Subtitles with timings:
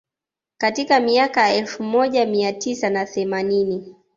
[0.57, 3.95] Katika miaka ya elfu moja mia tisa na themanini